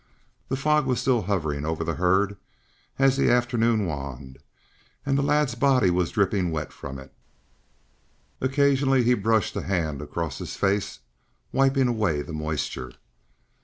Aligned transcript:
The 0.49 0.55
fog 0.55 0.87
was 0.87 0.99
still 0.99 1.21
hovering 1.21 1.63
over 1.63 1.83
the 1.83 1.93
herd 1.93 2.35
as 2.97 3.17
the 3.17 3.29
afternoon 3.29 3.85
waned, 3.85 4.39
and 5.05 5.15
the 5.15 5.21
lad's 5.21 5.53
body 5.53 5.91
was 5.91 6.09
dripping 6.09 6.49
wet 6.49 6.73
from 6.73 6.97
it. 6.97 7.13
Occasionally 8.41 9.03
he 9.03 9.13
brushed 9.13 9.55
a 9.55 9.61
hand 9.61 10.01
across 10.01 10.39
his 10.39 10.55
face, 10.55 11.01
wiping 11.51 11.87
away 11.87 12.23
the 12.23 12.33
moisture. 12.33 12.93